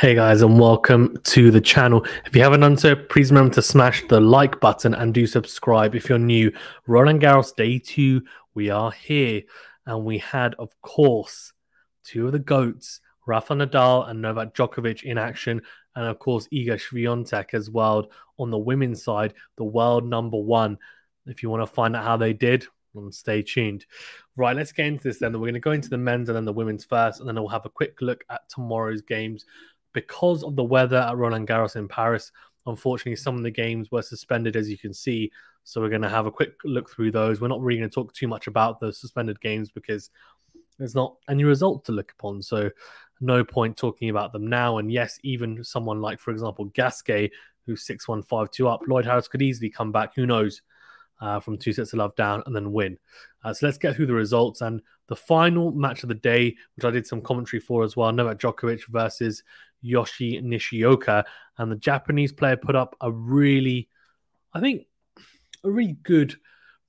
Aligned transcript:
Hey 0.00 0.14
guys, 0.14 0.40
and 0.40 0.58
welcome 0.58 1.18
to 1.24 1.50
the 1.50 1.60
channel. 1.60 2.06
If 2.24 2.34
you 2.34 2.40
haven't 2.40 2.60
done 2.60 2.78
so, 2.78 2.96
please 2.96 3.30
remember 3.30 3.52
to 3.56 3.60
smash 3.60 4.02
the 4.08 4.18
like 4.18 4.58
button 4.58 4.94
and 4.94 5.12
do 5.12 5.26
subscribe 5.26 5.94
if 5.94 6.08
you're 6.08 6.18
new. 6.18 6.50
Roland 6.86 7.20
Garros 7.20 7.54
Day 7.54 7.78
2, 7.78 8.22
we 8.54 8.70
are 8.70 8.92
here. 8.92 9.42
And 9.84 10.06
we 10.06 10.16
had, 10.16 10.54
of 10.54 10.70
course, 10.80 11.52
two 12.02 12.24
of 12.24 12.32
the 12.32 12.38
GOATs, 12.38 13.02
Rafa 13.26 13.52
Nadal 13.52 14.08
and 14.08 14.22
Novak 14.22 14.54
Djokovic 14.54 15.02
in 15.02 15.18
action. 15.18 15.60
And 15.94 16.06
of 16.06 16.18
course, 16.18 16.48
Iga 16.50 16.80
Swiatek 16.80 17.52
as 17.52 17.68
well 17.68 18.10
on 18.38 18.48
the 18.48 18.56
women's 18.56 19.04
side, 19.04 19.34
the 19.58 19.64
world 19.64 20.08
number 20.08 20.38
one. 20.38 20.78
If 21.26 21.42
you 21.42 21.50
want 21.50 21.60
to 21.60 21.66
find 21.66 21.94
out 21.94 22.04
how 22.04 22.16
they 22.16 22.32
did, 22.32 22.66
stay 23.10 23.42
tuned. 23.42 23.84
Right, 24.34 24.56
let's 24.56 24.72
get 24.72 24.86
into 24.86 25.04
this 25.04 25.18
then. 25.18 25.34
We're 25.34 25.40
going 25.40 25.54
to 25.54 25.60
go 25.60 25.72
into 25.72 25.90
the 25.90 25.98
men's 25.98 26.30
and 26.30 26.36
then 26.36 26.46
the 26.46 26.54
women's 26.54 26.86
first, 26.86 27.20
and 27.20 27.28
then 27.28 27.34
we'll 27.34 27.48
have 27.48 27.66
a 27.66 27.70
quick 27.70 28.00
look 28.00 28.24
at 28.30 28.48
tomorrow's 28.48 29.02
games 29.02 29.44
because 29.92 30.42
of 30.42 30.56
the 30.56 30.64
weather 30.64 30.98
at 30.98 31.16
Roland 31.16 31.48
Garros 31.48 31.76
in 31.76 31.88
Paris. 31.88 32.32
Unfortunately, 32.66 33.16
some 33.16 33.36
of 33.36 33.42
the 33.42 33.50
games 33.50 33.90
were 33.90 34.02
suspended, 34.02 34.56
as 34.56 34.70
you 34.70 34.78
can 34.78 34.94
see. 34.94 35.30
So 35.64 35.80
we're 35.80 35.88
going 35.88 36.02
to 36.02 36.08
have 36.08 36.26
a 36.26 36.30
quick 36.32 36.54
look 36.64 36.90
through 36.90 37.12
those. 37.12 37.40
We're 37.40 37.48
not 37.48 37.60
really 37.60 37.80
going 37.80 37.90
to 37.90 37.94
talk 37.94 38.12
too 38.12 38.28
much 38.28 38.46
about 38.46 38.80
the 38.80 38.92
suspended 38.92 39.40
games 39.40 39.70
because 39.70 40.10
there's 40.78 40.94
not 40.94 41.16
any 41.28 41.44
result 41.44 41.84
to 41.86 41.92
look 41.92 42.12
upon. 42.18 42.42
So 42.42 42.70
no 43.20 43.44
point 43.44 43.76
talking 43.76 44.10
about 44.10 44.32
them 44.32 44.46
now. 44.46 44.78
And 44.78 44.90
yes, 44.90 45.18
even 45.22 45.62
someone 45.62 46.00
like, 46.00 46.18
for 46.18 46.30
example, 46.30 46.66
Gasquet, 46.66 47.30
who's 47.66 47.84
6 47.84 48.08
1 48.08 48.22
5 48.22 48.50
2 48.50 48.68
up, 48.68 48.80
Lloyd 48.88 49.04
Harris 49.04 49.28
could 49.28 49.42
easily 49.42 49.70
come 49.70 49.92
back. 49.92 50.14
Who 50.14 50.26
knows? 50.26 50.62
Uh, 51.20 51.38
from 51.38 51.58
two 51.58 51.70
sets 51.70 51.92
of 51.92 51.98
love 51.98 52.16
down 52.16 52.42
and 52.46 52.56
then 52.56 52.72
win. 52.72 52.96
Uh, 53.44 53.52
so 53.52 53.66
let's 53.66 53.76
get 53.76 53.94
through 53.94 54.06
the 54.06 54.14
results 54.14 54.62
and 54.62 54.80
the 55.08 55.16
final 55.16 55.70
match 55.70 56.02
of 56.02 56.08
the 56.08 56.14
day, 56.14 56.56
which 56.74 56.84
I 56.86 56.90
did 56.90 57.06
some 57.06 57.20
commentary 57.20 57.60
for 57.60 57.84
as 57.84 57.94
well. 57.94 58.10
Novak 58.10 58.38
Djokovic 58.38 58.86
versus 58.88 59.42
Yoshi 59.80 60.40
Nishioka, 60.40 61.24
and 61.58 61.70
the 61.70 61.76
Japanese 61.76 62.32
player 62.32 62.56
put 62.56 62.76
up 62.76 62.96
a 63.00 63.10
really, 63.10 63.88
I 64.52 64.60
think, 64.60 64.86
a 65.64 65.70
really 65.70 65.96
good, 66.02 66.36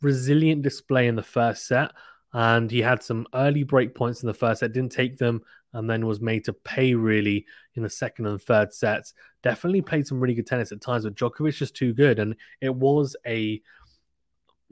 resilient 0.01 0.61
display 0.61 1.07
in 1.07 1.15
the 1.15 1.23
first 1.23 1.67
set. 1.67 1.91
And 2.33 2.71
he 2.71 2.81
had 2.81 3.03
some 3.03 3.27
early 3.33 3.63
break 3.63 3.93
points 3.93 4.23
in 4.23 4.27
the 4.27 4.33
first 4.33 4.61
set, 4.61 4.71
didn't 4.71 4.93
take 4.93 5.17
them, 5.17 5.41
and 5.73 5.89
then 5.89 6.05
was 6.05 6.21
made 6.21 6.45
to 6.45 6.53
pay 6.53 6.93
really 6.93 7.45
in 7.75 7.83
the 7.83 7.89
second 7.89 8.25
and 8.25 8.41
third 8.41 8.73
sets. 8.73 9.13
Definitely 9.43 9.81
played 9.81 10.07
some 10.07 10.19
really 10.19 10.35
good 10.35 10.47
tennis 10.47 10.71
at 10.71 10.81
times, 10.81 11.03
but 11.03 11.15
Djokovic 11.15 11.57
just 11.57 11.75
too 11.75 11.93
good. 11.93 12.19
And 12.19 12.35
it 12.61 12.73
was 12.73 13.15
a 13.25 13.61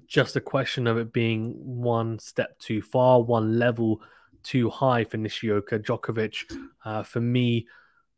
just 0.08 0.36
a 0.36 0.42
question 0.42 0.88
of 0.88 0.98
it 0.98 1.14
being 1.14 1.54
one 1.62 2.18
step 2.20 2.58
too 2.60 2.82
far, 2.82 3.22
one 3.22 3.60
level 3.60 4.02
too 4.44 4.70
high 4.70 5.04
for 5.04 5.18
Nishioka. 5.18 5.80
Djokovic, 5.80 6.52
uh, 6.86 7.04
for 7.04 7.20
me, 7.20 7.68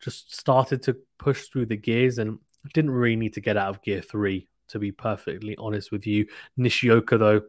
just 0.02 0.36
started 0.36 0.82
to 0.84 0.98
push 1.18 1.48
through 1.48 1.68
the 1.68 1.78
gears 1.78 2.18
and 2.18 2.40
didn't 2.74 2.92
really 2.92 3.16
need 3.16 3.34
to 3.34 3.42
get 3.42 3.58
out 3.58 3.70
of 3.70 3.82
gear 3.82 4.02
three, 4.02 4.48
to 4.70 4.80
be 4.80 4.92
perfectly 4.92 5.56
honest 5.58 5.92
with 5.92 6.06
you. 6.06 6.26
Nishioka, 6.58 7.18
though, 7.18 7.42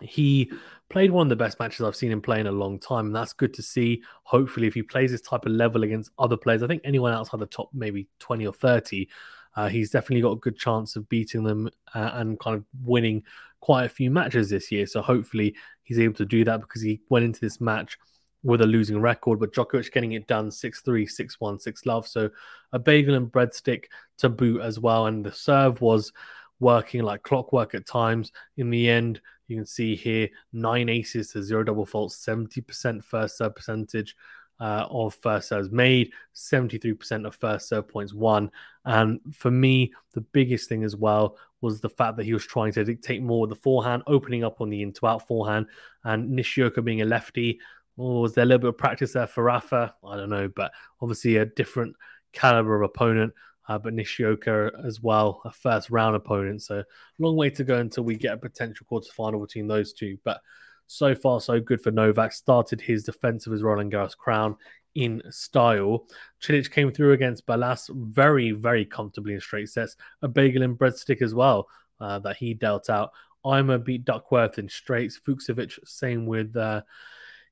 he 0.00 0.50
played 0.88 1.10
one 1.10 1.26
of 1.26 1.30
the 1.30 1.36
best 1.36 1.58
matches 1.60 1.82
I've 1.82 1.96
seen 1.96 2.12
him 2.12 2.20
play 2.20 2.40
in 2.40 2.46
a 2.46 2.52
long 2.52 2.78
time, 2.78 3.06
and 3.06 3.16
that's 3.16 3.32
good 3.32 3.54
to 3.54 3.62
see. 3.62 4.02
Hopefully, 4.24 4.66
if 4.66 4.74
he 4.74 4.82
plays 4.82 5.10
this 5.10 5.20
type 5.20 5.46
of 5.46 5.52
level 5.52 5.84
against 5.84 6.10
other 6.18 6.36
players, 6.36 6.62
I 6.62 6.66
think 6.66 6.82
anyone 6.84 7.12
outside 7.12 7.40
the 7.40 7.46
top 7.46 7.70
maybe 7.72 8.08
20 8.18 8.46
or 8.46 8.52
30, 8.52 9.08
uh, 9.56 9.68
he's 9.68 9.90
definitely 9.90 10.22
got 10.22 10.32
a 10.32 10.40
good 10.40 10.58
chance 10.58 10.96
of 10.96 11.08
beating 11.08 11.44
them 11.44 11.70
uh, 11.94 12.10
and 12.14 12.38
kind 12.40 12.56
of 12.56 12.64
winning 12.82 13.22
quite 13.60 13.84
a 13.84 13.88
few 13.88 14.10
matches 14.10 14.50
this 14.50 14.72
year. 14.72 14.86
So 14.86 15.00
hopefully, 15.00 15.54
he's 15.84 15.98
able 15.98 16.14
to 16.14 16.26
do 16.26 16.44
that 16.44 16.60
because 16.60 16.82
he 16.82 17.00
went 17.08 17.24
into 17.24 17.40
this 17.40 17.60
match 17.60 17.98
with 18.44 18.60
a 18.60 18.66
losing 18.66 19.00
record, 19.00 19.40
but 19.40 19.52
Djokovic 19.52 19.90
getting 19.90 20.12
it 20.12 20.28
done 20.28 20.50
6 20.50 20.80
3, 20.82 21.06
6 21.06 21.40
1, 21.40 21.58
6 21.58 21.86
love. 21.86 22.06
So 22.06 22.30
a 22.72 22.78
bagel 22.78 23.14
and 23.14 23.32
breadstick 23.32 23.84
to 24.18 24.28
boot 24.28 24.60
as 24.60 24.78
well. 24.78 25.06
And 25.06 25.24
the 25.24 25.32
serve 25.32 25.80
was 25.80 26.12
working 26.60 27.02
like 27.02 27.22
clockwork 27.22 27.74
at 27.74 27.86
times. 27.86 28.30
In 28.58 28.70
the 28.70 28.88
end, 28.88 29.20
you 29.48 29.56
can 29.56 29.66
see 29.66 29.96
here 29.96 30.28
nine 30.52 30.88
aces 30.88 31.32
to 31.32 31.42
zero 31.42 31.64
double 31.64 31.86
faults, 31.86 32.24
70% 32.24 33.02
first 33.02 33.38
serve 33.38 33.56
percentage. 33.56 34.14
Uh, 34.60 34.86
of 34.88 35.16
first 35.16 35.48
serves 35.48 35.72
made, 35.72 36.12
73% 36.36 37.26
of 37.26 37.34
first 37.34 37.68
serve 37.68 37.88
points 37.88 38.14
won. 38.14 38.48
And 38.84 39.18
for 39.32 39.50
me, 39.50 39.92
the 40.12 40.20
biggest 40.20 40.68
thing 40.68 40.84
as 40.84 40.94
well 40.94 41.36
was 41.60 41.80
the 41.80 41.88
fact 41.88 42.16
that 42.16 42.24
he 42.24 42.32
was 42.32 42.46
trying 42.46 42.72
to 42.74 42.84
dictate 42.84 43.20
more 43.20 43.40
with 43.40 43.50
the 43.50 43.56
forehand, 43.56 44.04
opening 44.06 44.44
up 44.44 44.60
on 44.60 44.70
the 44.70 44.82
into 44.82 45.08
out 45.08 45.26
forehand, 45.26 45.66
and 46.04 46.30
Nishioka 46.30 46.82
being 46.82 47.02
a 47.02 47.04
lefty 47.04 47.58
or 47.96 48.22
was 48.22 48.34
there 48.34 48.42
a 48.42 48.46
little 48.46 48.60
bit 48.60 48.68
of 48.70 48.78
practice 48.78 49.12
there 49.12 49.26
for 49.26 49.44
Rafa? 49.44 49.94
I 50.04 50.16
don't 50.16 50.30
know, 50.30 50.48
but 50.48 50.72
obviously 51.00 51.36
a 51.36 51.46
different 51.46 51.94
caliber 52.32 52.76
of 52.76 52.82
opponent. 52.82 53.32
Uh, 53.66 53.78
but 53.78 53.94
Nishioka 53.94 54.70
as 54.84 55.00
well, 55.00 55.40
a 55.44 55.50
first 55.50 55.90
round 55.90 56.14
opponent. 56.14 56.62
So 56.62 56.84
long 57.18 57.36
way 57.36 57.48
to 57.50 57.64
go 57.64 57.78
until 57.78 58.04
we 58.04 58.16
get 58.16 58.34
a 58.34 58.38
potential 58.38 58.86
quarterfinal 58.90 59.40
between 59.40 59.66
those 59.66 59.94
two. 59.94 60.18
But 60.22 60.40
so 60.86 61.14
far, 61.14 61.40
so 61.40 61.60
good 61.60 61.80
for 61.80 61.90
Novak. 61.90 62.32
Started 62.32 62.80
his 62.80 63.04
defense 63.04 63.46
of 63.46 63.52
his 63.52 63.62
Roland 63.62 63.92
Garros 63.92 64.16
crown 64.16 64.56
in 64.94 65.22
style. 65.30 66.06
Cilic 66.42 66.70
came 66.70 66.92
through 66.92 67.12
against 67.12 67.46
Balazs 67.46 67.88
very, 67.94 68.52
very 68.52 68.84
comfortably 68.84 69.34
in 69.34 69.40
straight 69.40 69.68
sets. 69.70 69.96
A 70.22 70.28
bagel 70.28 70.62
and 70.62 70.78
breadstick 70.78 71.22
as 71.22 71.34
well 71.34 71.66
uh, 72.00 72.18
that 72.20 72.36
he 72.36 72.54
dealt 72.54 72.90
out. 72.90 73.12
Ymer 73.46 73.78
beat 73.78 74.04
Duckworth 74.04 74.58
in 74.58 74.68
straights. 74.68 75.18
Fucsovics, 75.26 75.78
same 75.84 76.26
with 76.26 76.56
uh, 76.56 76.82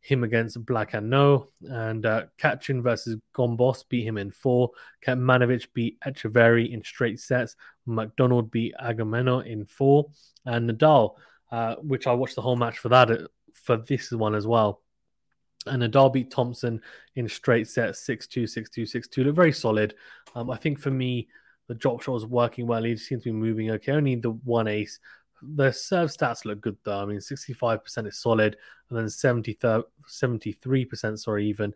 him 0.02 0.24
against 0.24 0.64
Blancaneaux. 0.66 1.46
And 1.62 2.04
uh, 2.04 2.24
Cachin 2.36 2.82
versus 2.82 3.18
Gombos 3.34 3.84
beat 3.88 4.04
him 4.04 4.18
in 4.18 4.30
four. 4.30 4.70
Kecmanovic 5.06 5.68
beat 5.72 5.98
Etcheverry 6.00 6.70
in 6.72 6.84
straight 6.84 7.20
sets. 7.20 7.56
McDonald 7.86 8.50
beat 8.50 8.74
Agamenone 8.82 9.46
in 9.46 9.64
four. 9.64 10.10
And 10.44 10.68
Nadal, 10.68 11.14
uh, 11.50 11.76
which 11.76 12.06
I 12.06 12.12
watched 12.12 12.34
the 12.34 12.42
whole 12.42 12.56
match 12.56 12.78
for 12.78 12.88
that, 12.90 13.10
uh, 13.10 13.28
for 13.54 13.76
this 13.76 14.10
one 14.10 14.34
as 14.34 14.46
well. 14.46 14.82
And 15.66 15.82
Nadal 15.82 16.12
beat 16.12 16.30
Thompson 16.30 16.82
in 17.14 17.28
straight 17.28 17.68
sets 17.68 18.04
6 18.04 18.26
2, 18.26 18.46
6 18.48 18.70
2, 18.70 18.86
6 18.86 19.08
2. 19.08 19.24
Look 19.24 19.36
very 19.36 19.52
solid. 19.52 19.94
Um, 20.34 20.50
I 20.50 20.56
think 20.56 20.80
for 20.80 20.90
me, 20.90 21.28
the 21.68 21.74
drop 21.74 22.02
shot 22.02 22.12
was 22.12 22.26
working 22.26 22.66
well. 22.66 22.82
He 22.82 22.96
seems 22.96 23.22
to 23.22 23.28
be 23.28 23.38
moving 23.38 23.70
okay. 23.70 23.92
Only 23.92 24.16
the 24.16 24.32
one 24.32 24.66
ace 24.66 24.98
the 25.42 25.72
serve 25.72 26.10
stats 26.10 26.44
look 26.44 26.60
good 26.60 26.76
though. 26.84 27.02
I 27.02 27.04
mean, 27.04 27.18
65% 27.18 28.06
is 28.06 28.18
solid, 28.18 28.56
and 28.88 28.98
then 28.98 29.08
70 29.08 29.54
73%, 29.54 31.18
sorry, 31.18 31.46
even, 31.46 31.74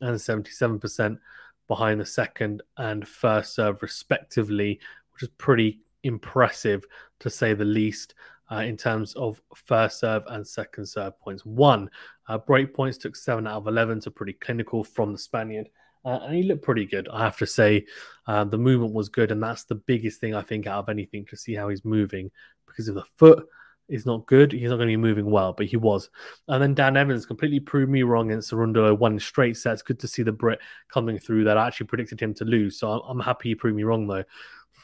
and 0.00 0.16
77% 0.16 1.18
behind 1.66 2.00
the 2.00 2.06
second 2.06 2.62
and 2.76 3.06
first 3.06 3.54
serve, 3.54 3.82
respectively, 3.82 4.80
which 5.12 5.22
is 5.22 5.28
pretty 5.38 5.80
impressive 6.02 6.84
to 7.20 7.30
say 7.30 7.54
the 7.54 7.64
least. 7.64 8.14
Uh, 8.50 8.62
in 8.62 8.78
terms 8.78 9.12
of 9.16 9.42
first 9.54 10.00
serve 10.00 10.22
and 10.28 10.46
second 10.46 10.86
serve 10.86 11.20
points. 11.20 11.44
One, 11.44 11.90
uh, 12.28 12.38
break 12.38 12.72
points 12.72 12.96
took 12.96 13.14
seven 13.14 13.46
out 13.46 13.58
of 13.58 13.66
11, 13.66 14.00
so 14.00 14.10
pretty 14.10 14.32
clinical 14.32 14.82
from 14.82 15.12
the 15.12 15.18
Spaniard. 15.18 15.68
Uh, 16.04 16.20
and 16.22 16.34
he 16.34 16.42
looked 16.42 16.62
pretty 16.62 16.86
good, 16.86 17.08
I 17.08 17.24
have 17.24 17.36
to 17.38 17.46
say. 17.46 17.86
Uh, 18.26 18.44
the 18.44 18.58
movement 18.58 18.94
was 18.94 19.08
good, 19.08 19.30
and 19.30 19.42
that's 19.42 19.64
the 19.64 19.74
biggest 19.74 20.20
thing 20.20 20.34
I 20.34 20.42
think 20.42 20.66
out 20.66 20.80
of 20.80 20.88
anything 20.88 21.26
to 21.26 21.36
see 21.36 21.54
how 21.54 21.68
he's 21.68 21.84
moving 21.84 22.30
because 22.66 22.88
if 22.88 22.94
the 22.94 23.04
foot 23.16 23.48
is 23.88 24.06
not 24.06 24.26
good, 24.26 24.52
he's 24.52 24.70
not 24.70 24.76
going 24.76 24.88
to 24.88 24.92
be 24.92 24.96
moving 24.96 25.30
well, 25.30 25.52
but 25.52 25.66
he 25.66 25.76
was. 25.76 26.10
And 26.46 26.62
then 26.62 26.74
Dan 26.74 26.96
Evans 26.96 27.26
completely 27.26 27.58
proved 27.58 27.90
me 27.90 28.02
wrong 28.02 28.30
in 28.30 28.38
Cerundolo, 28.38 28.96
one 28.96 29.18
straight 29.18 29.56
sets. 29.56 29.82
Good 29.82 29.98
to 30.00 30.08
see 30.08 30.22
the 30.22 30.32
Brit 30.32 30.60
coming 30.92 31.18
through 31.18 31.44
that. 31.44 31.56
I 31.56 31.66
actually 31.66 31.86
predicted 31.86 32.20
him 32.20 32.34
to 32.34 32.44
lose, 32.44 32.78
so 32.78 32.90
I'm, 32.90 33.18
happy 33.18 33.50
he 33.50 33.54
proved 33.54 33.76
me 33.76 33.84
wrong 33.84 34.06
though. 34.06 34.24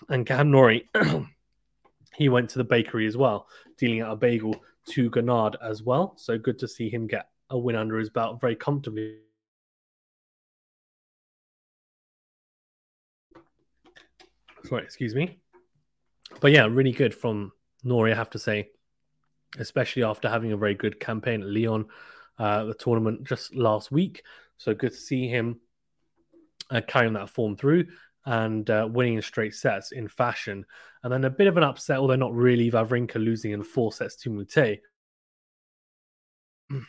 And 0.08 0.26
Cam 0.26 0.50
Norrie, 0.50 0.88
he 2.16 2.28
went 2.28 2.50
to 2.50 2.58
the 2.58 2.64
bakery 2.64 3.06
as 3.06 3.16
well, 3.16 3.46
dealing 3.78 4.00
out 4.00 4.12
a 4.12 4.16
bagel 4.16 4.56
to 4.90 5.10
Guinard 5.10 5.54
as 5.62 5.82
well. 5.82 6.14
So 6.16 6.38
good 6.38 6.58
to 6.58 6.68
see 6.68 6.88
him 6.88 7.06
get 7.06 7.28
a 7.50 7.58
win 7.58 7.76
under 7.76 7.98
his 7.98 8.10
belt 8.10 8.40
very 8.40 8.56
comfortably. 8.56 9.18
Sorry, 14.64 14.82
excuse 14.82 15.14
me. 15.14 15.38
But 16.40 16.52
yeah, 16.52 16.66
really 16.66 16.92
good 16.92 17.14
from 17.14 17.52
Norrie, 17.82 18.12
I 18.12 18.16
have 18.16 18.30
to 18.30 18.38
say, 18.38 18.70
especially 19.58 20.04
after 20.04 20.28
having 20.28 20.52
a 20.52 20.56
very 20.56 20.74
good 20.74 20.98
campaign 20.98 21.42
at 21.42 21.48
Lyon, 21.48 21.86
uh, 22.38 22.64
the 22.64 22.74
tournament 22.74 23.24
just 23.24 23.54
last 23.54 23.92
week. 23.92 24.22
So 24.56 24.74
good 24.74 24.92
to 24.92 24.96
see 24.96 25.28
him 25.28 25.60
uh, 26.70 26.80
carrying 26.86 27.12
that 27.14 27.28
form 27.28 27.56
through 27.56 27.86
and 28.24 28.68
uh, 28.70 28.88
winning 28.90 29.14
in 29.14 29.22
straight 29.22 29.54
sets 29.54 29.92
in 29.92 30.08
fashion. 30.08 30.64
And 31.02 31.12
then 31.12 31.24
a 31.24 31.30
bit 31.30 31.46
of 31.46 31.58
an 31.58 31.62
upset, 31.62 31.98
although 31.98 32.16
not 32.16 32.34
really, 32.34 32.70
Wawrinka 32.70 33.16
losing 33.16 33.52
in 33.52 33.62
four 33.62 33.92
sets 33.92 34.16
to 34.16 34.30
Moutet. 34.30 34.80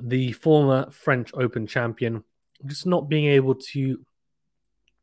The 0.00 0.30
former 0.30 0.88
French 0.92 1.32
Open 1.34 1.66
champion 1.66 2.22
just 2.64 2.86
not 2.86 3.08
being 3.08 3.24
able 3.24 3.56
to 3.56 3.98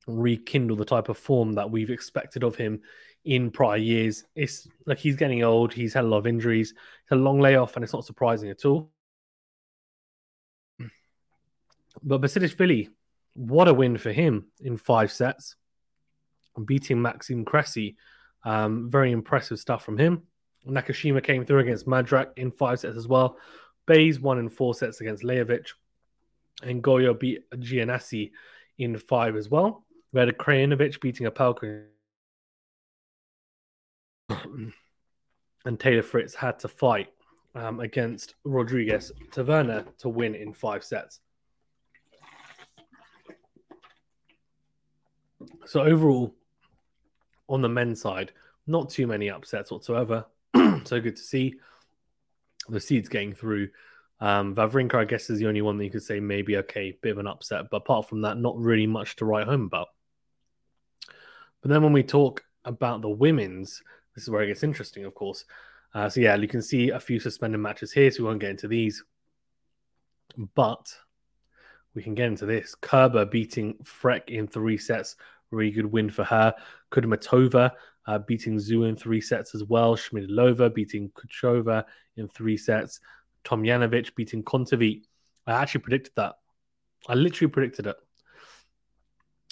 rekindle 0.08 0.78
the 0.78 0.86
type 0.86 1.10
of 1.10 1.18
form 1.18 1.54
that 1.54 1.70
we've 1.70 1.90
expected 1.90 2.44
of 2.44 2.56
him 2.56 2.82
in 3.26 3.52
prior 3.52 3.78
years. 3.78 4.24
It's 4.36 4.68
like 4.86 4.98
he's 4.98 5.18
getting 5.18 5.44
old. 5.44 5.74
He's 5.74 5.94
had 5.94 6.06
a 6.06 6.08
lot 6.08 6.20
of 6.20 6.28
injuries. 6.28 6.72
It's 7.04 7.12
a 7.12 7.16
long 7.16 7.40
layoff, 7.40 7.76
and 7.76 7.84
it's 7.84 7.94
not 7.94 8.06
surprising 8.06 8.50
at 8.50 8.66
all. 8.66 8.92
But 12.02 12.22
Basilashvili, 12.22 12.90
what 13.34 13.68
a 13.68 13.74
win 13.74 13.98
for 13.98 14.12
him 14.12 14.48
in 14.62 14.78
five 14.78 15.12
sets, 15.12 15.56
beating 16.66 17.02
Maxime 17.02 17.44
Cressy. 17.44 17.98
Um, 18.46 18.90
very 18.90 19.12
impressive 19.12 19.60
stuff 19.60 19.84
from 19.84 19.98
him. 19.98 20.24
Nakashima 20.66 21.24
came 21.24 21.46
through 21.46 21.60
against 21.60 21.86
Madrak 21.86 22.30
in 22.38 22.52
five 22.52 22.80
sets 22.80 22.98
as 22.98 23.08
well. 23.08 23.38
Baez 23.88 24.20
won 24.20 24.38
in 24.38 24.50
four 24.50 24.74
sets 24.74 25.02
against 25.02 25.24
Lajovic. 25.24 25.68
And 26.64 26.84
Goyo 26.84 27.18
beat 27.18 27.50
Giannessi 27.52 28.32
in 28.78 28.98
five 28.98 29.36
as 29.36 29.50
well. 29.50 29.86
We 30.14 30.20
had 30.20 30.30
a 30.30 30.34
Krajinovic 30.34 31.02
beating 31.02 31.28
a 31.28 31.32
Opelka. 31.32 31.86
and 35.66 35.80
Taylor 35.80 36.02
Fritz 36.02 36.34
had 36.34 36.60
to 36.60 36.68
fight 36.68 37.10
um, 37.56 37.80
against 37.80 38.36
Rodriguez 38.44 39.12
Taverna 39.32 39.86
to 40.00 40.10
win 40.10 40.36
in 40.36 40.54
five 40.54 40.84
sets. 40.84 41.20
So 45.66 45.82
overall, 45.82 46.34
on 47.50 47.62
the 47.62 47.70
men's 47.70 48.02
side, 48.02 48.32
not 48.66 48.90
too 48.90 49.08
many 49.08 49.30
upsets 49.30 49.72
whatsoever. 49.72 50.26
so 50.84 51.00
good 51.02 51.16
to 51.16 51.22
see 51.22 51.56
the 52.70 52.80
seeds 52.80 53.10
getting 53.10 53.34
through. 53.34 53.70
Um, 54.20 54.56
Wawrinka, 54.56 54.96
I 54.96 55.06
guess, 55.06 55.30
is 55.30 55.40
the 55.40 55.48
only 55.48 55.62
one 55.62 55.78
that 55.78 55.86
you 55.86 55.92
could 55.92 56.04
say 56.04 56.20
maybe 56.20 56.58
okay, 56.58 56.98
bit 57.02 57.12
of 57.12 57.18
an 57.18 57.28
upset, 57.28 57.70
but 57.70 57.78
apart 57.78 58.10
from 58.10 58.22
that, 58.22 58.38
not 58.38 58.58
really 58.58 58.88
much 58.88 59.16
to 59.18 59.26
write 59.26 59.46
home 59.46 59.64
about. 59.64 59.90
But 61.68 61.74
then 61.74 61.84
when 61.84 61.92
we 61.92 62.04
talk 62.04 62.46
about 62.64 63.02
the 63.02 63.10
women's, 63.10 63.84
this 64.16 64.24
is 64.24 64.30
where 64.30 64.42
it 64.42 64.48
gets 64.48 64.64
interesting, 64.64 65.04
of 65.04 65.14
course. 65.14 65.44
Uh, 65.94 66.08
so 66.08 66.22
yeah, 66.22 66.38
you 66.38 66.48
can 66.48 66.62
see 66.62 66.92
a 66.92 67.00
few 67.00 67.20
suspended 67.20 67.60
matches 67.60 67.92
here, 67.92 68.10
so 68.10 68.24
we 68.24 68.30
won't 68.30 68.40
get 68.40 68.52
into 68.52 68.70
these. 68.70 69.04
But 70.56 70.98
we 71.94 72.02
can 72.02 72.16
get 72.16 72.28
into 72.28 72.46
this. 72.46 72.74
Kerber 72.74 73.26
beating 73.26 73.74
Frech 73.84 74.30
in 74.30 74.48
three 74.48 74.78
sets. 74.78 75.18
Really 75.52 75.72
good 75.72 75.92
win 75.92 76.10
for 76.10 76.24
her. 76.24 76.56
Kudermetova 76.90 77.72
uh, 78.08 78.20
beating 78.20 78.56
Zhu 78.56 78.88
in 78.88 78.96
three 78.96 79.20
sets 79.20 79.54
as 79.54 79.66
well. 79.66 79.98
Schmidlova 79.98 80.74
beating 80.74 81.10
Kuchova 81.10 81.84
in 82.16 82.30
three 82.30 82.56
sets. 82.56 83.02
Tomljanovic 83.44 84.16
beating 84.16 84.42
Kontaveit. 84.42 85.04
I 85.46 85.52
actually 85.52 85.82
predicted 85.82 86.14
that. 86.16 86.36
I 87.10 87.16
literally 87.16 87.52
predicted 87.52 87.88
it. 87.88 87.98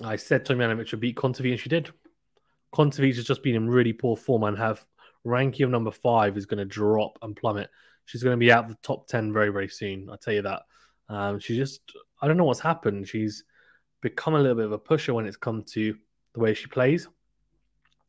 I 0.01 0.15
said 0.15 0.45
Tomljanovic 0.45 0.91
would 0.91 1.01
beat 1.01 1.17
Kontaveit, 1.17 1.51
and 1.51 1.59
she 1.59 1.67
did. 1.67 1.91
Kontaveit 2.75 3.15
has 3.15 3.25
just 3.25 3.41
been 3.41 3.55
in 3.55 3.69
really 3.69 3.93
poor 3.93 4.17
form 4.17 4.43
and 4.43 4.57
have 4.57 4.85
ranking 5.23 5.63
of 5.63 5.69
number 5.69 5.91
five 5.91 6.35
is 6.37 6.45
going 6.45 6.57
to 6.57 6.65
drop 6.65 7.17
and 7.21 7.35
plummet. 7.35 7.69
She's 8.03 8.21
going 8.21 8.33
to 8.33 8.37
be 8.37 8.51
out 8.51 8.65
of 8.65 8.69
the 8.69 8.77
top 8.83 9.07
10 9.07 9.31
very, 9.31 9.49
very 9.49 9.69
soon. 9.69 10.09
I'll 10.09 10.17
tell 10.17 10.33
you 10.33 10.41
that. 10.41 10.63
Um, 11.07 11.39
she 11.39 11.55
just, 11.55 11.81
I 12.21 12.27
don't 12.27 12.37
know 12.37 12.43
what's 12.43 12.59
happened. 12.59 13.07
She's 13.07 13.45
become 14.01 14.35
a 14.35 14.39
little 14.39 14.57
bit 14.57 14.65
of 14.65 14.73
a 14.73 14.77
pusher 14.77 15.13
when 15.13 15.25
it's 15.25 15.37
come 15.37 15.63
to 15.63 15.95
the 16.33 16.39
way 16.39 16.53
she 16.53 16.67
plays. 16.67 17.07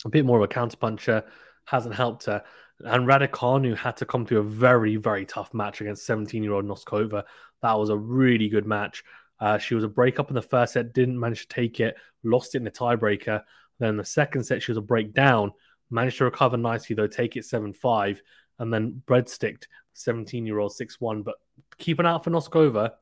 A 0.05 0.09
bit 0.09 0.27
more 0.27 0.43
of 0.43 0.45
a 0.45 0.53
counterpuncher 0.53 1.23
hasn't 1.65 1.95
helped 1.95 2.27
her. 2.27 2.43
And 2.81 3.07
Raducanu 3.07 3.77
had 3.77 3.97
to 3.99 4.05
come 4.05 4.27
through 4.27 4.41
a 4.41 4.43
very, 4.43 4.97
very 4.97 5.25
tough 5.25 5.55
match 5.55 5.81
against 5.81 6.05
17 6.07 6.43
year 6.43 6.53
old 6.53 6.67
Noskova. 6.67 7.23
That 7.63 7.79
was 7.79 7.89
a 7.89 7.97
really 7.97 8.49
good 8.49 8.67
match. 8.67 9.05
Uh, 9.39 9.59
she 9.59 9.75
was 9.75 9.85
a 9.85 9.89
breakup 9.89 10.29
in 10.29 10.35
the 10.35 10.43
first 10.43 10.75
set, 10.75 10.93
didn't 10.93 11.19
manage 11.19 11.49
to 11.49 11.55
take 11.55 11.81
it, 11.81 11.97
lost 12.25 12.55
it 12.55 12.59
in 12.59 12.65
the 12.65 12.71
tiebreaker. 12.71 13.43
Then 13.79 13.97
the 13.97 14.05
second 14.05 14.45
set, 14.45 14.63
she 14.63 14.71
was 14.71 14.79
a 14.79 14.83
breakdown, 14.83 15.53
managed 15.91 16.19
to 16.19 16.25
recover 16.25 16.57
nicely, 16.57 16.97
though, 16.97 17.07
take 17.07 17.37
it 17.37 17.45
7 17.45 17.73
5, 17.73 18.23
and 18.59 18.73
then 18.73 19.03
breadsticked 19.07 19.69
17 19.93 20.47
year 20.47 20.59
old 20.59 20.75
6 20.75 21.01
1. 21.01 21.23
But 21.23 21.37
keep 21.79 21.99
an 21.99 22.07
eye 22.07 22.13
out 22.13 22.25
for 22.25 22.31
Noskova. 22.31 22.93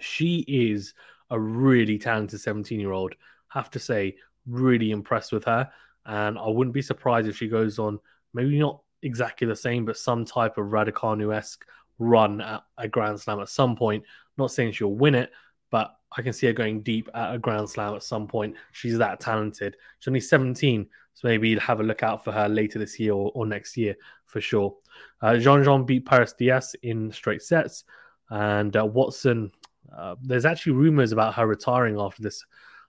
She 0.00 0.44
is 0.48 0.94
a 1.30 1.38
really 1.38 1.98
talented 1.98 2.40
17 2.40 2.78
year 2.78 2.92
old. 2.92 3.14
Have 3.48 3.70
to 3.70 3.78
say, 3.78 4.16
really 4.46 4.90
impressed 4.90 5.32
with 5.32 5.44
her. 5.44 5.70
And 6.06 6.38
I 6.38 6.48
wouldn't 6.48 6.74
be 6.74 6.82
surprised 6.82 7.28
if 7.28 7.36
she 7.36 7.48
goes 7.48 7.78
on, 7.78 7.98
maybe 8.34 8.58
not 8.58 8.80
exactly 9.02 9.46
the 9.46 9.56
same, 9.56 9.84
but 9.84 9.96
some 9.96 10.24
type 10.24 10.58
of 10.58 10.66
Raducanu 10.66 11.34
esque 11.34 11.64
run 11.98 12.40
at 12.40 12.62
a 12.76 12.88
Grand 12.88 13.20
Slam 13.20 13.40
at 13.40 13.48
some 13.48 13.76
point. 13.76 14.04
Not 14.36 14.50
saying 14.50 14.72
she'll 14.72 14.92
win 14.92 15.14
it, 15.14 15.30
but 15.70 15.94
I 16.16 16.22
can 16.22 16.32
see 16.32 16.46
her 16.46 16.52
going 16.52 16.82
deep 16.82 17.08
at 17.14 17.34
a 17.34 17.38
Grand 17.38 17.68
Slam 17.68 17.94
at 17.94 18.02
some 18.02 18.26
point. 18.26 18.54
She's 18.72 18.98
that 18.98 19.20
talented. 19.20 19.76
She's 19.98 20.08
only 20.08 20.20
17, 20.20 20.86
so 21.14 21.28
maybe 21.28 21.48
you'd 21.48 21.58
have 21.60 21.80
a 21.80 21.84
look 21.84 22.02
out 22.02 22.24
for 22.24 22.32
her 22.32 22.48
later 22.48 22.78
this 22.78 22.98
year 23.00 23.12
or, 23.12 23.32
or 23.34 23.46
next 23.46 23.76
year 23.76 23.96
for 24.26 24.40
sure. 24.40 24.74
Uh, 25.20 25.32
Jeanjean 25.32 25.86
beat 25.86 26.04
Parrizas 26.04 26.36
Diaz 26.36 26.76
in 26.82 27.10
straight 27.12 27.42
sets, 27.42 27.84
and 28.30 28.76
uh, 28.76 28.84
Watson. 28.84 29.50
Uh, 29.96 30.16
there's 30.22 30.44
actually 30.44 30.72
rumors 30.72 31.12
about 31.12 31.34
her 31.34 31.46
retiring 31.46 32.00
after 32.00 32.22
this 32.22 32.44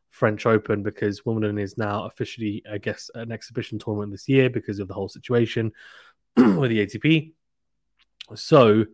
French 0.09 0.45
Open 0.45 0.81
because 0.81 1.25
Wimbledon 1.25 1.59
is 1.59 1.77
now 1.77 2.05
officially, 2.05 2.63
I 2.71 2.77
guess, 2.77 3.11
an 3.15 3.31
exhibition 3.31 3.77
tournament 3.77 4.11
this 4.11 4.29
year 4.29 4.49
because 4.49 4.79
of 4.79 4.87
the 4.87 4.93
whole 4.93 5.09
situation 5.09 5.71
with 6.37 6.71
the 6.71 6.85
ATP. 6.85 7.33
So 8.33 8.85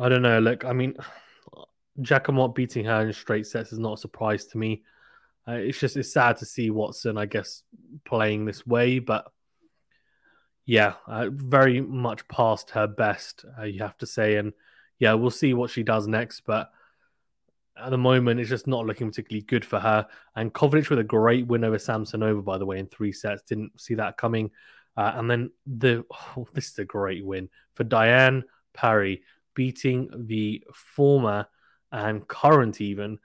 I 0.00 0.08
don't 0.08 0.22
know. 0.22 0.40
Like, 0.40 0.64
I 0.64 0.72
mean, 0.72 0.96
Jacquemot 2.00 2.54
beating 2.54 2.84
her 2.84 3.06
in 3.06 3.12
straight 3.12 3.46
sets 3.46 3.72
is 3.72 3.78
not 3.78 3.94
a 3.94 4.00
surprise 4.00 4.46
to 4.46 4.58
me. 4.58 4.82
Uh, 5.46 5.52
it's 5.52 5.78
just 5.78 5.96
it's 5.96 6.12
sad 6.12 6.36
to 6.38 6.44
see 6.44 6.70
Watson, 6.70 7.16
I 7.16 7.26
guess, 7.26 7.62
playing 8.04 8.44
this 8.44 8.66
way, 8.66 8.98
but 8.98 9.30
yeah, 10.66 10.94
uh, 11.06 11.28
very 11.30 11.80
much 11.80 12.28
past 12.28 12.70
her 12.70 12.86
best, 12.86 13.46
uh, 13.58 13.64
you 13.64 13.80
have 13.80 13.96
to 13.98 14.06
say. 14.06 14.36
And 14.36 14.52
yeah, 14.98 15.14
we'll 15.14 15.30
see 15.30 15.54
what 15.54 15.70
she 15.70 15.82
does 15.82 16.06
next, 16.06 16.40
but 16.40 16.70
at 17.82 17.90
the 17.90 17.98
moment, 17.98 18.40
it's 18.40 18.50
just 18.50 18.66
not 18.66 18.84
looking 18.84 19.08
particularly 19.08 19.46
good 19.46 19.64
for 19.64 19.80
her. 19.80 20.06
And 20.36 20.52
Kovalic 20.52 20.90
with 20.90 20.98
a 20.98 21.04
great 21.04 21.46
win 21.46 21.64
over 21.64 21.78
Samsonova, 21.78 22.44
by 22.44 22.58
the 22.58 22.66
way, 22.66 22.78
in 22.78 22.86
three 22.86 23.12
sets. 23.12 23.42
Didn't 23.42 23.80
see 23.80 23.94
that 23.94 24.18
coming. 24.18 24.50
Uh, 24.96 25.12
and 25.14 25.30
then 25.30 25.50
the 25.66 26.04
oh, 26.36 26.46
this 26.52 26.70
is 26.70 26.78
a 26.78 26.84
great 26.84 27.24
win 27.24 27.48
for 27.74 27.84
Diane 27.84 28.44
Parry, 28.74 29.22
beating 29.54 30.10
the 30.26 30.62
former 30.74 31.46
and 31.92 32.26
current 32.26 32.80
even 32.80 33.18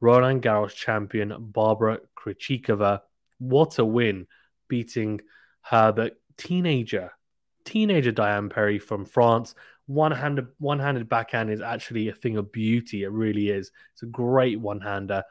Roland 0.00 0.42
Garros 0.42 0.74
champion 0.74 1.30
Barbora 1.30 1.98
Krejcikova. 2.16 3.00
What 3.38 3.78
a 3.78 3.84
win, 3.84 4.26
beating 4.68 5.20
her, 5.62 5.92
the 5.92 6.12
teenager, 6.36 7.12
teenager 7.64 8.12
Diane 8.12 8.48
Parry 8.48 8.78
from 8.78 9.04
France. 9.04 9.54
One-handed, 9.86 10.48
one-handed 10.58 11.08
backhand 11.08 11.50
is 11.50 11.60
actually 11.60 12.08
a 12.08 12.14
thing 12.14 12.36
of 12.36 12.52
beauty. 12.52 13.04
It 13.04 13.10
really 13.10 13.50
is. 13.50 13.70
It's 13.92 14.02
a 14.02 14.06
great 14.06 14.60
one-hander, 14.60 15.22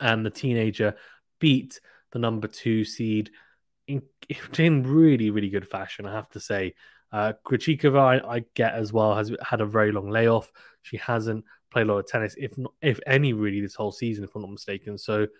and 0.00 0.26
the 0.26 0.30
teenager 0.30 0.96
beat 1.38 1.80
the 2.12 2.18
number 2.18 2.48
two 2.48 2.84
seed 2.84 3.30
in, 3.86 4.02
in 4.58 4.82
really, 4.82 5.30
really 5.30 5.50
good 5.50 5.68
fashion. 5.68 6.06
I 6.06 6.12
have 6.12 6.30
to 6.30 6.40
say. 6.40 6.74
Uh, 7.12 7.32
Krejcikova, 7.46 8.24
I, 8.24 8.36
I, 8.36 8.44
get 8.54 8.74
as 8.74 8.92
well, 8.92 9.14
has 9.14 9.32
had 9.40 9.60
a 9.60 9.64
very 9.64 9.92
long 9.92 10.10
layoff. 10.10 10.50
She 10.82 10.96
hasn't 10.96 11.44
played 11.76 11.88
a 11.88 11.92
lot 11.92 11.98
of 11.98 12.06
tennis, 12.06 12.34
if 12.38 12.56
not, 12.56 12.72
if 12.80 12.98
any, 13.06 13.34
really, 13.34 13.60
this 13.60 13.74
whole 13.74 13.92
season, 13.92 14.24
if 14.24 14.34
I'm 14.34 14.40
not 14.40 14.50
mistaken. 14.50 14.96
So 14.96 15.24
it 15.24 15.30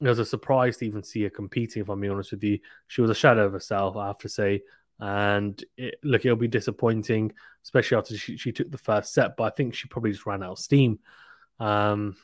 was 0.00 0.18
a 0.18 0.24
surprise 0.26 0.76
to 0.76 0.86
even 0.86 1.02
see 1.02 1.22
her 1.22 1.30
competing. 1.30 1.80
If 1.80 1.88
I'm 1.88 1.98
being 1.98 2.12
honest 2.12 2.32
with 2.32 2.44
you, 2.44 2.58
she 2.88 3.00
was 3.00 3.10
a 3.10 3.14
shadow 3.14 3.46
of 3.46 3.54
herself, 3.54 3.96
I 3.96 4.08
have 4.08 4.18
to 4.18 4.28
say. 4.28 4.64
And 5.00 5.64
it, 5.78 5.94
look, 6.04 6.26
it'll 6.26 6.36
be 6.36 6.46
disappointing, 6.46 7.32
especially 7.64 7.96
after 7.96 8.14
she, 8.18 8.36
she, 8.36 8.52
took 8.52 8.70
the 8.70 8.76
first 8.76 9.14
set. 9.14 9.34
But 9.38 9.44
I 9.44 9.50
think 9.56 9.74
she 9.74 9.88
probably 9.88 10.12
just 10.12 10.26
ran 10.26 10.42
out 10.42 10.52
of 10.52 10.58
steam. 10.58 10.98
Um, 11.58 12.16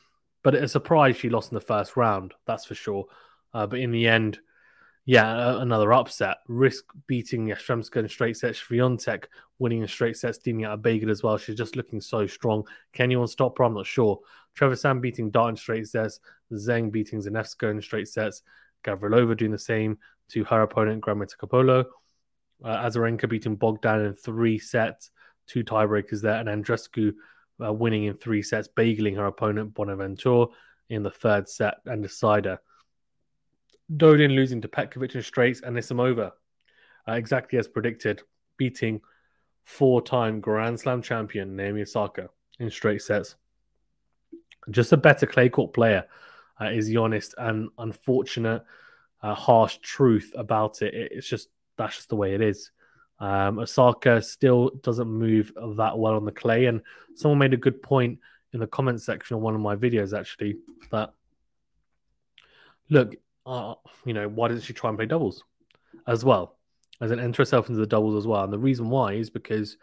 but 0.43 0.53
a 0.53 0.67
surprise 0.67 1.17
she 1.17 1.31
lost 1.31 1.51
in 1.51 1.55
the 1.55 1.61
first 1.61 1.97
round, 1.97 2.35
that's 2.45 2.65
for 2.65 2.75
sure. 2.75 3.05
Uh, 3.51 3.65
but 3.65 3.79
in 3.79 3.89
the 3.89 4.07
end, 4.07 4.37
yeah, 5.09 5.59
another 5.59 5.91
upset. 5.91 6.37
Riske 6.47 6.83
beating 7.07 7.47
Yastremska 7.47 7.95
in 7.95 8.07
straight 8.07 8.37
sets. 8.37 8.61
Swiatek 8.61 9.23
winning 9.57 9.81
in 9.81 9.87
straight 9.87 10.15
sets, 10.15 10.37
steaming 10.37 10.65
out 10.65 10.75
a 10.75 10.77
Bagel 10.77 11.09
as 11.09 11.23
well. 11.23 11.35
She's 11.35 11.55
just 11.55 11.75
looking 11.75 11.99
so 11.99 12.27
strong. 12.27 12.63
Can 12.93 13.05
anyone 13.05 13.25
stop 13.25 13.57
her? 13.57 13.63
I'm 13.63 13.73
not 13.73 13.87
sure. 13.87 14.19
Trevisan 14.55 15.01
beating 15.01 15.31
Dart 15.31 15.49
in 15.49 15.55
straight 15.55 15.87
sets. 15.87 16.19
Zheng 16.53 16.91
beating 16.91 17.19
Zanevska 17.23 17.71
in 17.71 17.81
straight 17.81 18.07
sets. 18.07 18.43
Gavrilova 18.83 19.35
doing 19.35 19.49
the 19.49 19.57
same 19.57 19.97
to 20.29 20.43
her 20.43 20.61
opponent, 20.61 21.03
Grammatikopoulou. 21.03 21.85
Uh, 22.63 22.77
Azarenka 22.77 23.27
beating 23.27 23.55
Bogdan 23.55 24.05
in 24.05 24.13
three 24.13 24.59
sets. 24.59 25.09
Two 25.47 25.63
tiebreakers 25.63 26.21
there. 26.21 26.39
And 26.39 26.47
Andreescu 26.47 27.15
uh, 27.65 27.73
winning 27.73 28.03
in 28.03 28.13
three 28.17 28.43
sets, 28.43 28.67
bageling 28.67 29.15
her 29.15 29.25
opponent, 29.25 29.73
Bonaventure, 29.73 30.45
in 30.89 31.01
the 31.01 31.09
third 31.09 31.49
set 31.49 31.77
and 31.87 32.03
decider. 32.03 32.59
Dodin 33.95 34.35
losing 34.35 34.61
to 34.61 34.67
Petkovic 34.67 35.15
in 35.15 35.21
straights 35.21 35.61
and 35.61 35.75
Nisimova, 35.75 36.31
uh, 37.07 37.13
exactly 37.13 37.57
as 37.57 37.67
predicted, 37.67 38.21
beating 38.57 39.01
four-time 39.63 40.39
Grand 40.39 40.79
Slam 40.79 41.01
champion 41.01 41.55
Naomi 41.55 41.81
Osaka 41.81 42.29
in 42.59 42.69
straight 42.69 43.01
sets. 43.01 43.35
Just 44.69 44.91
a 44.91 44.97
better 44.97 45.25
clay 45.25 45.49
court 45.49 45.73
player 45.73 46.05
uh, 46.61 46.65
is 46.65 46.87
the 46.87 46.97
honest 46.97 47.33
and 47.37 47.69
unfortunate, 47.77 48.63
uh, 49.21 49.33
harsh 49.33 49.77
truth 49.77 50.33
about 50.37 50.81
it. 50.81 50.93
It's 50.93 51.27
just 51.27 51.49
that's 51.77 51.95
just 51.95 52.09
the 52.09 52.15
way 52.15 52.35
it 52.35 52.41
is. 52.41 52.71
Um, 53.19 53.59
Osaka 53.59 54.21
still 54.21 54.69
doesn't 54.81 55.07
move 55.07 55.51
that 55.77 55.97
well 55.97 56.15
on 56.15 56.25
the 56.25 56.31
clay, 56.31 56.65
and 56.65 56.81
someone 57.15 57.39
made 57.39 57.53
a 57.53 57.57
good 57.57 57.81
point 57.81 58.19
in 58.53 58.59
the 58.59 58.67
comment 58.67 59.01
section 59.01 59.35
of 59.35 59.41
one 59.41 59.55
of 59.55 59.61
my 59.61 59.75
videos 59.75 60.17
actually 60.17 60.57
that 60.91 61.13
look, 62.89 63.15
uh, 63.49 63.75
you 64.05 64.13
know, 64.13 64.27
why 64.27 64.47
doesn't 64.47 64.63
she 64.63 64.73
try 64.73 64.89
and 64.89 64.97
play 64.97 65.07
doubles 65.07 65.43
as 66.07 66.23
well? 66.23 66.57
As 67.01 67.11
an 67.11 67.19
enter 67.19 67.41
herself 67.41 67.69
into 67.69 67.79
the 67.79 67.87
doubles 67.87 68.15
as 68.15 68.27
well. 68.27 68.43
And 68.43 68.53
the 68.53 68.59
reason 68.59 68.89
why 68.89 69.13
is 69.13 69.29
because 69.29 69.77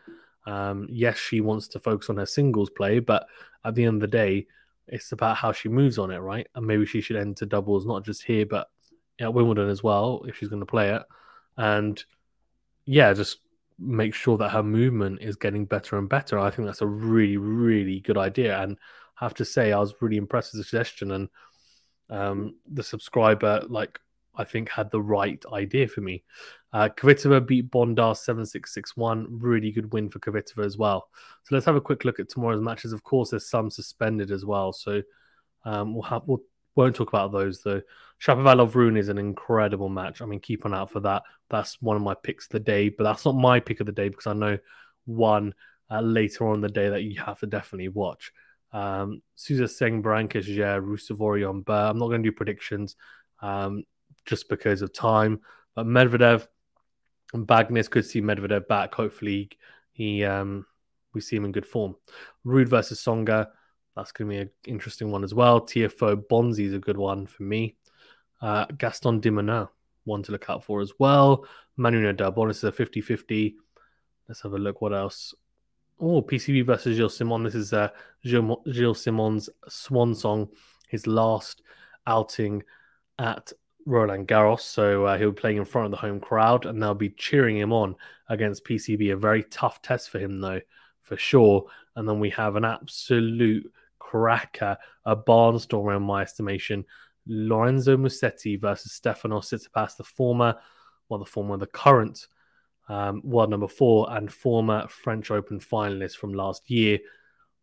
um, 0.46 0.86
yes, 0.90 1.18
she 1.18 1.40
wants 1.40 1.66
to 1.68 1.80
focus 1.80 2.08
on 2.08 2.16
her 2.18 2.26
singles 2.26 2.70
play, 2.70 3.00
but 3.00 3.26
at 3.64 3.74
the 3.74 3.84
end 3.84 3.96
of 3.96 4.00
the 4.02 4.16
day, 4.16 4.46
it's 4.86 5.10
about 5.10 5.36
how 5.36 5.50
she 5.50 5.68
moves 5.68 5.98
on 5.98 6.12
it, 6.12 6.18
right? 6.18 6.46
And 6.54 6.64
maybe 6.64 6.86
she 6.86 7.00
should 7.00 7.16
enter 7.16 7.44
doubles 7.44 7.84
not 7.84 8.04
just 8.04 8.22
here, 8.22 8.46
but 8.46 8.68
at 9.18 9.34
Wimbledon 9.34 9.68
as 9.68 9.82
well 9.82 10.22
if 10.28 10.36
she's 10.36 10.48
going 10.48 10.60
to 10.60 10.66
play 10.66 10.90
it. 10.94 11.02
And 11.56 12.02
yeah, 12.84 13.12
just 13.12 13.38
make 13.78 14.14
sure 14.14 14.38
that 14.38 14.50
her 14.50 14.62
movement 14.62 15.20
is 15.20 15.34
getting 15.34 15.64
better 15.64 15.98
and 15.98 16.08
better. 16.08 16.38
I 16.38 16.50
think 16.50 16.66
that's 16.66 16.82
a 16.82 16.86
really, 16.86 17.36
really 17.36 18.00
good 18.00 18.16
idea. 18.16 18.60
And 18.62 18.78
I 19.20 19.24
have 19.24 19.34
to 19.34 19.44
say, 19.44 19.72
I 19.72 19.80
was 19.80 19.94
really 20.00 20.18
impressed 20.18 20.52
with 20.52 20.60
the 20.60 20.68
suggestion. 20.68 21.10
And 21.10 21.28
um, 22.10 22.56
the 22.70 22.82
subscriber, 22.82 23.62
like, 23.68 24.00
I 24.36 24.44
think 24.44 24.68
had 24.68 24.90
the 24.90 25.00
right 25.00 25.42
idea 25.52 25.88
for 25.88 26.02
me. 26.02 26.22
Uh, 26.72 26.90
Kvitova 26.94 27.46
beat 27.46 27.70
Bondar 27.70 28.16
7661. 28.16 29.26
Really 29.30 29.72
good 29.72 29.92
win 29.92 30.10
for 30.10 30.18
Kvitova 30.18 30.64
as 30.64 30.76
well. 30.76 31.08
So 31.44 31.54
let's 31.54 31.66
have 31.66 31.76
a 31.76 31.80
quick 31.80 32.04
look 32.04 32.20
at 32.20 32.28
tomorrow's 32.28 32.60
matches. 32.60 32.92
Of 32.92 33.02
course, 33.02 33.30
there's 33.30 33.48
some 33.48 33.70
suspended 33.70 34.30
as 34.30 34.44
well. 34.44 34.72
So 34.72 35.02
um, 35.64 35.94
we'll 35.94 36.02
have, 36.02 36.22
we'll, 36.26 36.42
won't 36.74 36.94
talk 36.94 37.08
about 37.08 37.32
those 37.32 37.62
though. 37.62 37.80
Shapovalov 38.20 38.74
Rune 38.74 38.96
is 38.96 39.08
an 39.08 39.18
incredible 39.18 39.88
match. 39.88 40.20
I 40.20 40.26
mean, 40.26 40.40
keep 40.40 40.66
eye 40.66 40.72
out 40.72 40.90
for 40.90 41.00
that. 41.00 41.22
That's 41.48 41.80
one 41.80 41.96
of 41.96 42.02
my 42.02 42.14
picks 42.14 42.46
of 42.46 42.50
the 42.50 42.60
day, 42.60 42.90
but 42.90 43.04
that's 43.04 43.24
not 43.24 43.34
my 43.34 43.60
pick 43.60 43.80
of 43.80 43.86
the 43.86 43.92
day 43.92 44.08
because 44.08 44.26
I 44.26 44.34
know 44.34 44.58
one 45.06 45.54
uh, 45.90 46.00
later 46.00 46.46
on 46.46 46.60
the 46.60 46.68
day 46.68 46.90
that 46.90 47.02
you 47.02 47.20
have 47.20 47.40
to 47.40 47.46
definitely 47.46 47.88
watch. 47.88 48.32
Um, 48.72 49.22
Sousa 49.34 49.68
Seng, 49.68 50.02
Berankis, 50.02 50.46
yeah, 50.46 50.76
Ruusuvuori 50.76 51.48
on 51.48 51.62
Burr. 51.62 51.90
I'm 51.90 51.98
not 51.98 52.08
going 52.08 52.22
to 52.22 52.30
do 52.30 52.36
predictions 52.36 52.96
um, 53.40 53.84
just 54.24 54.48
because 54.48 54.82
of 54.82 54.92
time, 54.92 55.40
but 55.74 55.86
Medvedev 55.86 56.46
and 57.32 57.46
Bagnis 57.46 57.90
could 57.90 58.04
see 58.04 58.20
Medvedev 58.20 58.68
back. 58.68 58.94
Hopefully, 58.94 59.50
he 59.92 60.24
um, 60.24 60.66
we 61.14 61.20
see 61.20 61.36
him 61.36 61.44
in 61.44 61.52
good 61.52 61.66
form. 61.66 61.96
Ruud 62.44 62.68
versus 62.68 63.00
Tsonga. 63.00 63.48
That's 63.96 64.12
going 64.12 64.28
to 64.28 64.34
be 64.36 64.40
an 64.42 64.50
interesting 64.66 65.10
one 65.10 65.24
as 65.24 65.32
well. 65.32 65.62
Tiafoe 65.62 66.22
Bonzi 66.28 66.66
is 66.66 66.74
a 66.74 66.78
good 66.78 66.98
one 66.98 67.26
for 67.26 67.44
me. 67.44 67.76
Uh, 68.42 68.66
Gaston 68.76 69.20
de 69.20 69.30
Minaur, 69.30 69.70
one 70.04 70.22
to 70.24 70.32
look 70.32 70.50
out 70.50 70.62
for 70.62 70.82
as 70.82 70.92
well. 70.98 71.46
Manu 71.78 72.02
Nadal, 72.02 72.34
bonus 72.34 72.58
is 72.58 72.64
a 72.64 72.72
50 72.72 73.00
50. 73.00 73.56
Let's 74.28 74.42
have 74.42 74.52
a 74.52 74.58
look. 74.58 74.82
What 74.82 74.92
else? 74.92 75.34
Oh, 75.98 76.20
PCB 76.20 76.66
versus 76.66 76.96
Gilles 76.96 77.16
Simon. 77.16 77.42
This 77.42 77.54
is 77.54 77.72
uh, 77.72 77.88
Gilles, 78.22 79.00
Simon's 79.00 79.48
swan 79.66 80.14
song, 80.14 80.48
his 80.88 81.06
last 81.06 81.62
outing 82.06 82.62
at 83.18 83.50
Roland 83.86 84.28
Garros. 84.28 84.60
So 84.60 85.06
uh, 85.06 85.16
he'll 85.16 85.30
be 85.30 85.40
playing 85.40 85.56
in 85.56 85.64
front 85.64 85.86
of 85.86 85.90
the 85.92 85.96
home 85.96 86.20
crowd 86.20 86.66
and 86.66 86.82
they'll 86.82 86.94
be 86.94 87.08
cheering 87.10 87.56
him 87.56 87.72
on 87.72 87.96
against 88.28 88.66
PCB. 88.66 89.14
A 89.14 89.16
very 89.16 89.42
tough 89.44 89.80
test 89.80 90.10
for 90.10 90.18
him, 90.18 90.36
though, 90.36 90.60
for 91.00 91.16
sure. 91.16 91.64
And 91.94 92.06
then 92.06 92.20
we 92.20 92.28
have 92.30 92.56
an 92.56 92.66
absolute 92.66 93.72
cracker, 93.98 94.76
a 95.06 95.16
barnstormer 95.16 95.96
in 95.96 96.02
my 96.02 96.20
estimation. 96.20 96.84
Lorenzo 97.26 97.96
Musetti 97.96 98.60
versus 98.60 98.92
Stefano 98.92 99.40
Tsitsipas, 99.40 99.96
the 99.96 100.04
former, 100.04 100.56
well, 101.08 101.20
the 101.20 101.24
former, 101.24 101.56
the 101.56 101.66
current 101.66 102.28
um, 102.88 103.20
world 103.24 103.50
number 103.50 103.68
four 103.68 104.06
and 104.12 104.32
former 104.32 104.86
French 104.88 105.30
Open 105.30 105.58
finalist 105.58 106.16
from 106.16 106.32
last 106.32 106.70
year. 106.70 106.98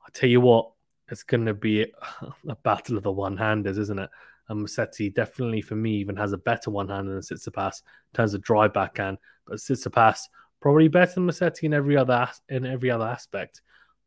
I 0.06 0.10
tell 0.14 0.30
you 0.30 0.42
what, 0.42 0.72
it's 1.10 1.24
going 1.24 1.46
to 1.46 1.54
be 1.54 1.84
a 2.48 2.56
battle 2.58 2.98
of 2.98 3.04
the 3.04 3.12
one-handers, 3.12 3.78
isn't 3.78 4.00
it? 4.00 4.10
And 4.50 4.66
Musetti 4.66 5.14
definitely, 5.14 5.62
for 5.62 5.76
me, 5.76 5.96
even 5.96 6.18
has 6.18 6.34
a 6.34 6.38
better 6.38 6.70
one-hander 6.70 7.12
than 7.12 7.22
Tsitsipas 7.22 7.82
in 7.82 8.16
terms 8.16 8.34
of 8.34 8.42
drive 8.42 8.74
backhand. 8.74 9.18
But 9.46 9.58
Tsitsipas 9.58 10.28
probably 10.60 10.90
better 10.90 11.16
than 11.16 11.28
Musetti 11.28 11.64
in 11.64 11.74
every 11.74 11.98
other 11.98 12.30
in 12.50 12.66
every 12.66 12.92
other 12.92 13.06
aspect. 13.06 13.62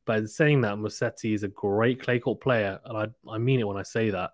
But 0.05 0.19
in 0.19 0.29
saying 0.29 0.61
that, 0.61 0.77
Musetti 0.77 1.35
is 1.35 1.43
a 1.43 1.49
great 1.49 2.03
clay 2.03 2.19
court 2.19 2.41
player, 2.41 2.79
and 2.85 2.97
I, 2.97 3.33
I 3.33 3.39
mean 3.39 3.61
it 3.61 3.67
when 3.67 3.77
I 3.77 3.83
say 3.83 4.11
that. 4.11 4.31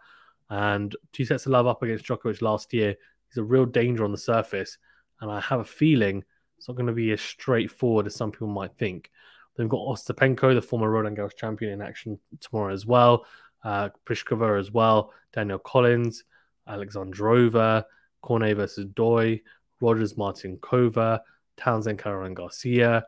And 0.50 0.94
two 1.12 1.24
sets 1.24 1.46
of 1.46 1.52
love 1.52 1.66
up 1.66 1.82
against 1.82 2.04
Djokovic 2.04 2.42
last 2.42 2.74
year, 2.74 2.94
he's 3.28 3.38
a 3.38 3.42
real 3.42 3.64
danger 3.64 4.04
on 4.04 4.12
the 4.12 4.18
surface. 4.18 4.76
And 5.20 5.30
I 5.30 5.40
have 5.40 5.60
a 5.60 5.64
feeling 5.64 6.24
it's 6.62 6.68
not 6.68 6.76
going 6.76 6.86
to 6.86 6.92
be 6.92 7.10
as 7.10 7.20
straightforward 7.20 8.06
as 8.06 8.14
some 8.14 8.30
people 8.30 8.46
might 8.46 8.72
think. 8.76 9.10
They've 9.56 9.68
got 9.68 9.80
Ostapenko, 9.80 10.54
the 10.54 10.62
former 10.62 10.88
Roland 10.88 11.16
Garros 11.16 11.34
champion, 11.34 11.72
in 11.72 11.82
action 11.82 12.20
tomorrow 12.38 12.72
as 12.72 12.86
well. 12.86 13.26
Uh, 13.64 13.88
Pliskova 14.06 14.60
as 14.60 14.70
well. 14.70 15.12
Danielle 15.32 15.58
Collins, 15.58 16.22
Alexandrova, 16.68 17.82
Cornet 18.20 18.56
versus 18.56 18.84
Doi, 18.94 19.40
Rogers 19.80 20.14
Martincova, 20.14 21.18
Townsend 21.56 21.98
Caroline 21.98 22.34
Garcia. 22.34 23.06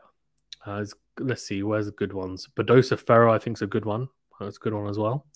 Uh, 0.65 0.83
let's 1.19 1.47
see, 1.47 1.63
where's 1.63 1.85
the 1.85 1.93
good 1.93 2.11
ones? 2.11 2.49
Badosa 2.57 2.99
Ferro, 2.99 3.33
I 3.33 3.37
think, 3.37 3.59
is 3.59 3.61
a 3.61 3.67
good 3.67 3.85
one. 3.85 4.09
That's 4.37 4.57
a 4.57 4.59
good 4.59 4.73
one 4.73 4.89
as 4.89 4.99
well. 4.99 5.27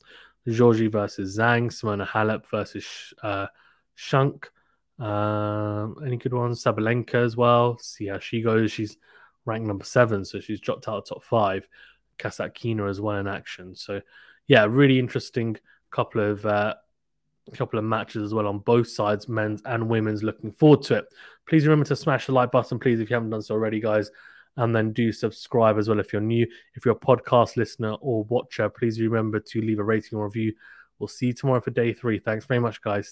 Giorgi 0.46 0.92
versus 0.92 1.38
Zhang, 1.38 1.68
Simona 1.68 2.06
Halep 2.06 2.50
versus 2.52 3.14
uh, 3.24 3.48
Schunk. 3.96 4.50
Um, 5.00 5.96
any 6.06 6.18
good 6.18 6.34
ones? 6.34 6.64
Sabalenka 6.64 7.16
as 7.16 7.38
well. 7.38 7.78
See 7.80 8.08
how 8.08 8.20
she 8.20 8.42
goes. 8.42 8.72
She's 8.72 8.98
ranked 9.46 9.68
number 9.68 9.86
seven, 9.86 10.26
so 10.26 10.40
she's 10.40 10.60
dropped 10.60 10.88
out 10.88 10.98
of 10.98 11.06
top 11.06 11.24
five. 11.24 11.68
Kasatkina 12.18 12.90
as 12.90 13.00
well 13.00 13.18
in 13.18 13.28
action. 13.28 13.76
So 13.76 14.02
yeah, 14.48 14.66
really 14.70 15.00
interesting 15.00 15.58
couple 15.92 16.22
of 16.22 16.46
uh, 16.46 16.76
couple 17.54 17.80
of 17.80 17.86
matches 17.86 18.22
as 18.22 18.34
well 18.34 18.48
on 18.48 18.60
both 18.60 18.88
sides, 18.88 19.28
men's 19.28 19.62
and 19.66 19.88
women's. 19.88 20.24
Looking 20.24 20.52
forward 20.52 20.84
to 20.84 20.96
it. 20.96 21.06
Please 21.48 21.66
remember 21.66 21.86
to 21.86 21.96
smash 21.96 22.28
the 22.28 22.34
like 22.34 22.52
button, 22.52 22.80
please, 22.80 23.00
if 23.00 23.10
you 23.10 23.16
haven't 23.16 23.32
done 23.32 23.42
so 23.42 23.56
already, 23.56 23.80
guys. 23.80 24.12
And 24.58 24.76
then 24.76 24.92
do 24.92 25.12
subscribe 25.12 25.78
as 25.78 25.88
well 25.88 26.00
if 26.00 26.12
you're 26.12 26.22
new. 26.22 26.46
If 26.76 26.84
you're 26.84 26.96
a 26.96 27.00
podcast 27.00 27.56
listener 27.56 27.94
or 28.02 28.26
watcher, 28.26 28.68
please 28.68 29.00
remember 29.00 29.40
to 29.40 29.62
leave 29.62 29.80
a 29.80 29.84
rating 29.84 30.18
or 30.18 30.26
review. 30.26 30.54
We'll 30.98 31.08
see 31.08 31.28
you 31.28 31.34
tomorrow 31.34 31.62
for 31.62 31.72
day 31.72 31.94
three. 31.94 32.20
Thanks 32.20 32.46
very 32.46 32.60
much, 32.60 32.82
guys. 32.82 33.08